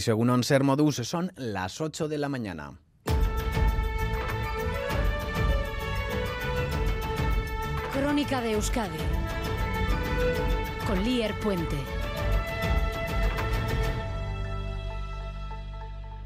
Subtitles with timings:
[0.00, 2.78] según Ser Modus, son las 8 de la mañana.
[7.92, 8.98] Crónica de Euskadi
[10.86, 11.76] con Lier Puente.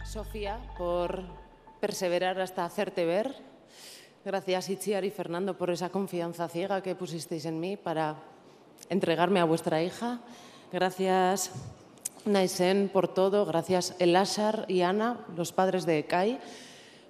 [0.04, 1.22] Sofía, por
[1.80, 3.34] perseverar hasta hacerte ver.
[4.24, 8.16] Gracias, Itziar y Fernando, por esa confianza ciega que pusisteis en mí para
[8.88, 10.20] entregarme a vuestra hija.
[10.72, 11.50] Gracias,
[12.24, 13.44] Naisen, por todo.
[13.44, 16.38] Gracias, Elásar y Ana, los padres de Kai,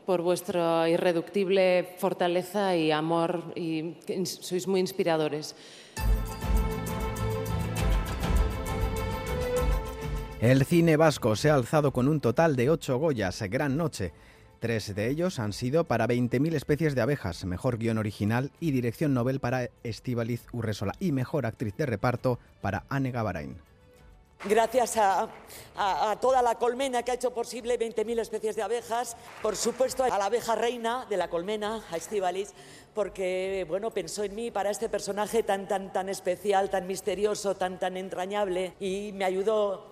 [0.07, 3.43] por vuestra irreductible fortaleza y amor.
[3.55, 5.55] Y sois muy inspiradores.
[10.41, 14.13] El cine vasco se ha alzado con un total de ocho Goyas, gran noche.
[14.59, 19.13] Tres de ellos han sido para 20.000 especies de abejas, mejor guion original y dirección
[19.13, 23.72] Nobel para Estíbaliz Urresola y mejor actriz de reparto para Anne Gavarain
[24.45, 25.29] gracias a,
[26.21, 30.27] toda la colmena que ha hecho posible 20.000 especies de abejas, por supuesto a la
[30.27, 32.53] abeja reina de la colmena, a Estivalis,
[32.95, 37.79] porque bueno, pensó en mí para este personaje tan, tan, tan especial, tan misterioso, tan,
[37.79, 39.91] tan entrañable y me ayudó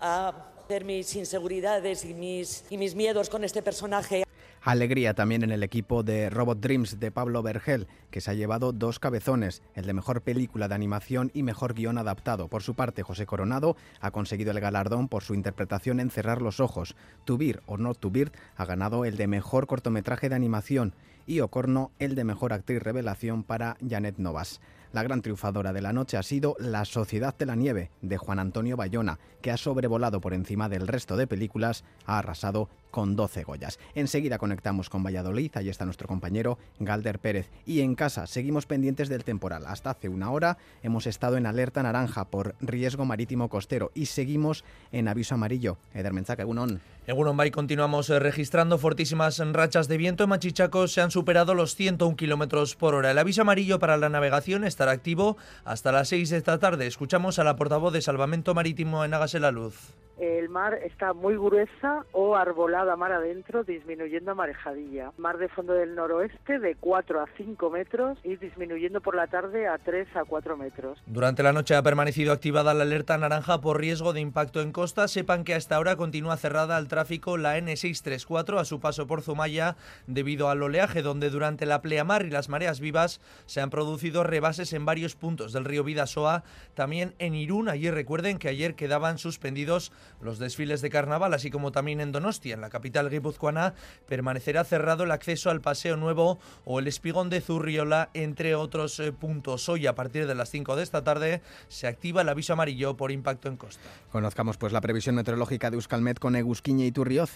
[0.00, 0.32] a
[0.64, 4.24] hacer mis inseguridades y mis, y mis miedos con este personaje.
[4.66, 8.72] Alegría también en el equipo de Robot Dreams de Pablo Vergel, que se ha llevado
[8.72, 12.48] dos cabezones, el de mejor película de animación y mejor guion adaptado.
[12.48, 16.60] Por su parte, José Coronado ha conseguido el galardón por su interpretación en Cerrar los
[16.60, 16.96] Ojos.
[17.26, 20.94] Tubir o No Tubir ha ganado el de mejor cortometraje de animación
[21.26, 24.62] y Ocorno el de mejor actriz revelación para Janet Novas.
[24.94, 28.38] La gran triunfadora de la noche ha sido La Sociedad de la Nieve, de Juan
[28.38, 33.42] Antonio Bayona, que ha sobrevolado por encima del resto de películas, ha arrasado con 12
[33.42, 33.80] Goyas.
[33.96, 37.50] Enseguida conectamos con Valladolid, ahí está nuestro compañero Galder Pérez.
[37.66, 39.66] Y en casa seguimos pendientes del temporal.
[39.66, 44.64] Hasta hace una hora hemos estado en alerta naranja por riesgo marítimo costero y seguimos
[44.92, 45.76] en aviso amarillo.
[45.92, 46.80] Eder Menzaca, Egunon.
[47.06, 50.24] Egunon Bay continuamos eh, registrando fortísimas rachas de viento.
[50.24, 53.10] En Machichaco se han superado los 101 kilómetros por hora.
[53.10, 56.86] El aviso amarillo para la navegación estará activo hasta las 6 de esta tarde.
[56.86, 61.34] Escuchamos a la portavoz de Salvamento Marítimo en Hágase la Luz el mar está muy
[61.34, 65.12] gruesa o arbolada mar adentro, disminuyendo a marejadilla.
[65.18, 69.66] Mar de fondo del noroeste de 4 a 5 metros y disminuyendo por la tarde
[69.66, 71.02] a 3 a 4 metros.
[71.06, 75.08] Durante la noche ha permanecido activada la alerta naranja por riesgo de impacto en costa.
[75.08, 79.76] Sepan que hasta ahora continúa cerrada al tráfico la N634 a su paso por Zumaya
[80.06, 84.72] debido al oleaje, donde durante la pleamar y las mareas vivas se han producido rebases
[84.72, 86.44] en varios puntos del río Vidasoa,
[86.74, 87.68] también en Irún.
[87.68, 92.54] Allí recuerden que ayer quedaban suspendidos los desfiles de carnaval, así como también en Donostia,
[92.54, 93.74] en la capital guipuzcoana,
[94.06, 99.12] permanecerá cerrado el acceso al Paseo Nuevo o el Espigón de Zurriola, entre otros eh,
[99.12, 99.68] puntos.
[99.68, 103.12] Hoy, a partir de las 5 de esta tarde, se activa el aviso amarillo por
[103.12, 103.82] impacto en costa.
[104.10, 107.30] Conozcamos pues la previsión meteorológica de Euskalmet con Egusquiña y Turrioz.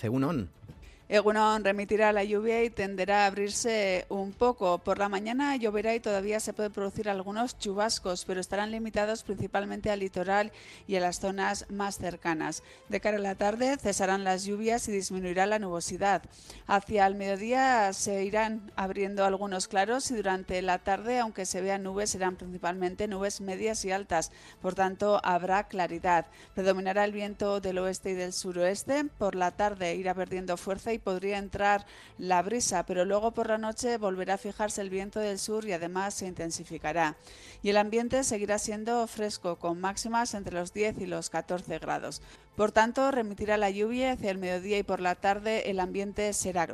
[1.10, 4.76] Egunon remitirá la lluvia y tenderá a abrirse un poco.
[4.76, 9.90] Por la mañana lloverá y todavía se pueden producir algunos chubascos, pero estarán limitados principalmente
[9.90, 10.52] al litoral
[10.86, 12.62] y a las zonas más cercanas.
[12.90, 16.24] De cara a la tarde cesarán las lluvias y disminuirá la nubosidad.
[16.66, 21.84] Hacia el mediodía se irán abriendo algunos claros y durante la tarde, aunque se vean
[21.84, 24.30] nubes, serán principalmente nubes medias y altas.
[24.60, 26.26] Por tanto, habrá claridad.
[26.54, 29.04] Predominará el viento del oeste y del suroeste.
[29.04, 31.86] Por la tarde irá perdiendo fuerza y podría entrar
[32.18, 35.72] la brisa, pero luego por la noche volverá a fijarse el viento del sur y
[35.72, 37.16] además se intensificará.
[37.62, 42.22] Y el ambiente seguirá siendo fresco, con máximas entre los 10 y los 14 grados.
[42.56, 46.66] Por tanto, remitirá la lluvia hacia el mediodía y por la tarde el ambiente será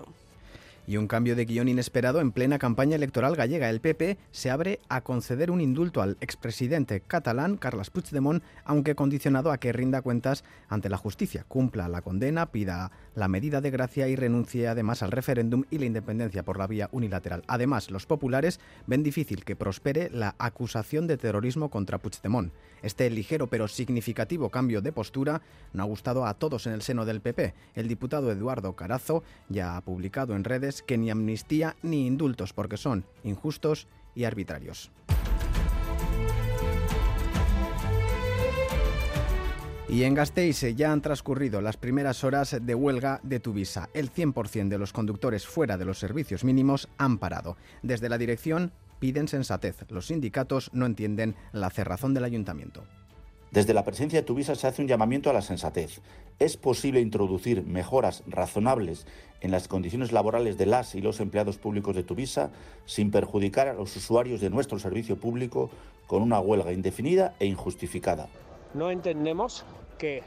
[0.86, 3.70] y un cambio de guion inesperado en plena campaña electoral gallega.
[3.70, 9.50] El PP se abre a conceder un indulto al expresidente catalán Carles Puigdemont, aunque condicionado
[9.50, 14.08] a que rinda cuentas ante la justicia, cumpla la condena, pida la medida de gracia
[14.08, 17.42] y renuncie además al referéndum y la independencia por la vía unilateral.
[17.46, 22.52] Además, los populares ven difícil que prospere la acusación de terrorismo contra Puigdemont.
[22.82, 25.40] Este ligero pero significativo cambio de postura
[25.72, 27.54] no ha gustado a todos en el seno del PP.
[27.74, 32.76] El diputado Eduardo Carazo ya ha publicado en redes que ni amnistía ni indultos porque
[32.76, 34.90] son injustos y arbitrarios.
[39.88, 43.90] Y en Gasteiz ya han transcurrido las primeras horas de huelga de Tuvisa.
[43.94, 47.56] El 100% de los conductores fuera de los servicios mínimos han parado.
[47.82, 49.84] Desde la dirección piden sensatez.
[49.90, 52.84] Los sindicatos no entienden la cerrazón del ayuntamiento.
[53.54, 56.00] Desde la presencia de Tuvisa se hace un llamamiento a la sensatez.
[56.40, 59.06] Es posible introducir mejoras razonables
[59.42, 62.50] en las condiciones laborales de las y los empleados públicos de Tuvisa
[62.84, 65.70] sin perjudicar a los usuarios de nuestro servicio público
[66.08, 68.26] con una huelga indefinida e injustificada.
[68.74, 69.64] No entendemos
[69.98, 70.24] que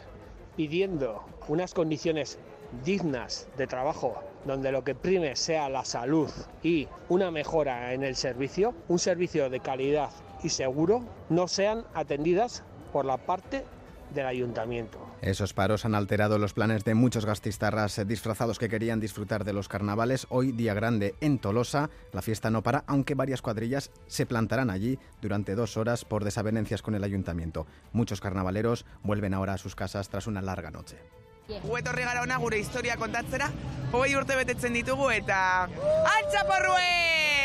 [0.56, 2.40] pidiendo unas condiciones
[2.86, 4.16] dignas de trabajo
[4.46, 6.30] donde lo que prime sea la salud
[6.64, 10.12] y una mejora en el servicio, un servicio de calidad
[10.44, 13.64] y seguro, no sean atendidas por la parte
[14.14, 15.00] del ayuntamiento.
[15.22, 19.68] Esos paros han alterado los planes de muchos gastistarras disfrazados que querían disfrutar de los
[19.68, 20.28] carnavales.
[20.30, 25.00] Hoy, día grande en Tolosa, la fiesta no para, aunque varias cuadrillas se plantarán allí
[25.22, 27.68] durante dos horas por desavenencias con el ayuntamiento.
[27.92, 30.98] Muchos carnavaleros vuelven ahora a sus casas tras una larga noche.
[31.48, 33.48] Guetorri gara ona gure historia kontatzera,
[33.94, 35.70] hogei urte betetzen ditugu eta...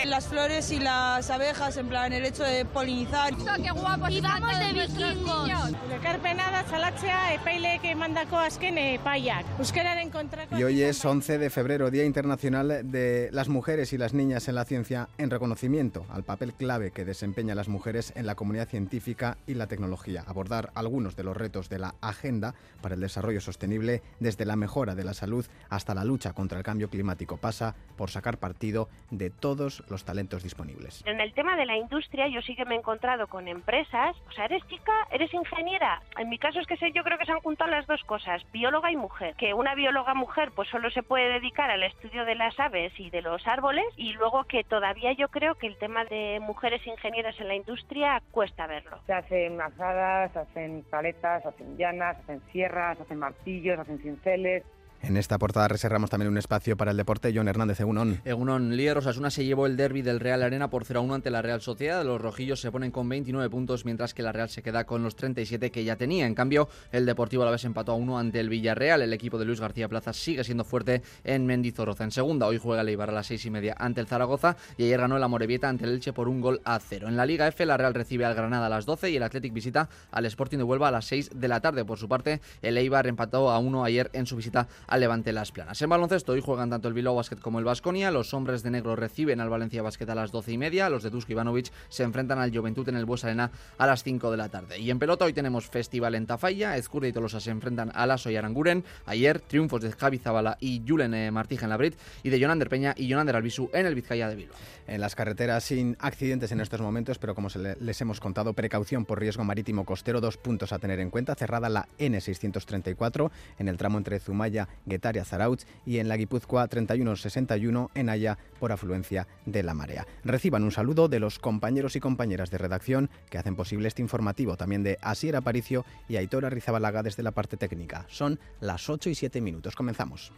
[0.07, 3.33] Las flores y las abejas, en plan, el hecho de polinizar.
[3.37, 4.11] ¡Qué guapos!
[4.11, 5.51] Y vamos de vikingos!
[5.95, 9.47] Ekarpena salatzea epaileek emandako azken epaiak.
[9.59, 10.59] Euskararen kontrako...
[10.59, 14.57] Y hoy es 11 de febrero, Día Internacional de las Mujeres y las Niñas en
[14.57, 19.39] la Ciencia, en reconocimiento al papel clave que desempeñan las mujeres en la comunidad científica
[19.47, 20.25] y la tecnología.
[20.27, 24.95] Abordar algunos de los retos de la Agenda para el Desarrollo Sostenible desde la mejora
[24.95, 29.31] de la salud hasta la lucha contra el cambio climático pasa por sacar partido de
[29.31, 31.05] todos los talentos disponibles.
[31.07, 34.33] En el tema de la industria yo sí que me he encontrado con empresas, o
[34.33, 36.03] sea, eres chica, eres ingeniera.
[36.19, 38.43] En mi caso es que sé, yo creo que se han juntado las dos cosas,
[38.53, 39.35] bióloga y mujer.
[39.37, 43.11] Que una bióloga mujer pues solo se puede dedicar al estudio de las aves y
[43.11, 47.39] de los árboles y luego que todavía yo creo que el tema de mujeres ingenieras
[47.39, 48.99] en la industria cuesta verlo.
[49.07, 54.65] Se hacen asadas, hacen paletas, hacen llanas, hacen sierras, hacen martillos, hacen cinceles.
[55.03, 57.33] En esta portada reservamos también un espacio para el deporte.
[57.35, 58.21] John Hernández, Egunon.
[58.25, 61.61] Egunon, Lier Osasuna se llevó el derby del Real Arena por 0-1 ante la Real
[61.61, 62.05] Sociedad.
[62.05, 65.17] Los rojillos se ponen con 29 puntos, mientras que la Real se queda con los
[65.17, 66.27] 37 que ya tenía.
[66.27, 69.03] En cambio, el Deportivo a la vez empató a 1 ante el Villarreal.
[69.03, 72.05] El equipo de Luis García Plaza sigue siendo fuerte en Mendizorroza.
[72.05, 74.85] En segunda, hoy juega el Eibar a las 6 y media ante el Zaragoza y
[74.85, 77.09] ayer ganó el Amorebieta ante el Elche por un gol a cero.
[77.09, 79.53] En la Liga F, la Real recibe al Granada a las 12 y el Athletic
[79.53, 81.85] visita al Sporting de Huelva a las 6 de la tarde.
[81.85, 85.53] Por su parte, el Eibar empató a 1 ayer en su visita al Levante Las
[85.53, 85.81] Planas.
[85.81, 88.11] En baloncesto hoy juegan tanto el Bilbao Basket como el Basconia.
[88.11, 90.91] Los hombres de negro reciben al Valencia Basket a las 12 y media.
[90.91, 94.31] Los de Dusko Ivanovic se enfrentan al Juventud en el Bues Arena a las 5
[94.31, 94.79] de la tarde.
[94.79, 96.77] Y en pelota hoy tenemos festival en Tafalla.
[96.77, 98.85] Ezcurdia y Tolosa se enfrentan a Lasso y Aranguren.
[99.07, 102.69] Ayer triunfos de Javi Zabala y Julen eh, Martija en la Brit y de Jonander
[102.69, 104.59] Peña y Jonander Albisu en el Vizcaya de Bilbao.
[104.87, 107.49] En las carreteras sin accidentes en estos momentos, pero como
[107.81, 111.35] les hemos contado, precaución por riesgo marítimo costero, dos puntos a tener en cuenta.
[111.35, 117.91] Cerrada la N634 en el tramo entre Zumaya, Guetaria, Zarautz y en la Guipúzcoa 3161
[117.95, 120.07] en Haya por afluencia de la marea.
[120.25, 124.57] Reciban un saludo de los compañeros y compañeras de redacción que hacen posible este informativo,
[124.57, 128.07] también de Asier Aparicio y Aitora Rizabalaga desde la parte técnica.
[128.09, 129.77] Son las 8 y 7 minutos.
[129.77, 130.33] Comenzamos.